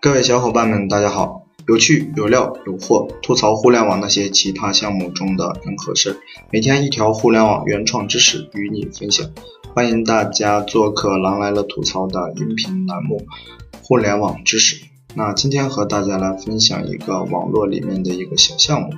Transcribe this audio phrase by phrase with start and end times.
[0.00, 1.44] 各位小伙伴们，大家好！
[1.66, 6.20] 有趣、有料、有货，吐槽互联网那些奇葩项目中的人和事，
[6.52, 9.28] 每天一条互联网原创知识与你分享。
[9.74, 13.26] 欢迎大家做客“狼来了吐槽”的音频栏目
[13.82, 14.76] 《互联网知识》。
[15.16, 18.90] 那今天和大家来分享一个网络里面的一个小项目。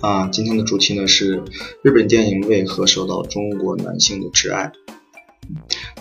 [0.00, 1.42] 啊，今天的主题呢是
[1.82, 4.72] 日本电影为何受到中国男性的挚爱。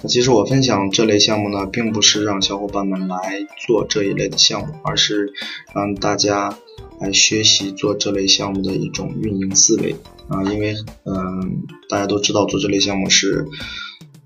[0.07, 5.32] 其实我分享这类项目呢，并不是让小伙伴们来做这一类的项目，而是
[5.75, 6.57] 让大家
[7.00, 9.96] 来学习做这类项目的一种运营思维
[10.27, 10.43] 啊。
[10.51, 13.46] 因为嗯，大家都知道做这类项目是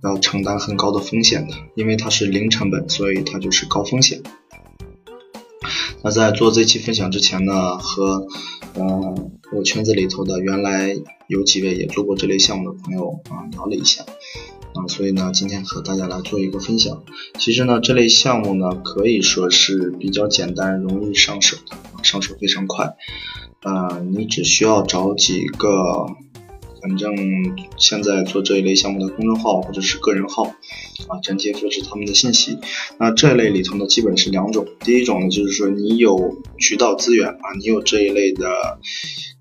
[0.01, 4.21] 要承担很高的风险的，因为它是零成本，所以它就是高风险。
[6.03, 8.27] 那在做这期分享之前呢，和
[8.75, 10.95] 嗯我圈子里头的原来
[11.27, 14.05] 有几位也做过这类项目的朋友啊聊了一下。
[14.75, 17.03] 啊，所以呢，今天和大家来做一个分享。
[17.39, 22.95] 其实呢，这类项目呢，可以说是比较简单、容易上手的，上手非常快。
[23.63, 26.05] 呃，你只需要找几个，
[26.81, 27.15] 反正
[27.77, 30.43] 现在做这一类项目的公众号或者是个人号，
[31.07, 32.59] 啊，粘贴复制他们的信息。
[32.99, 34.67] 那这类里头呢，基本是两种。
[34.81, 38.77] 第一种呢，就是说你有渠道资源啊，你有这一类的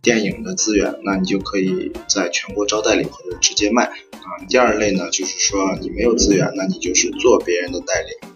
[0.00, 3.90] 电影的资源，那你就可以在全国招代理或者直接卖。
[4.24, 8.33] 啊，第二类呢，就是说你没有资源，那你就是做别人的代理。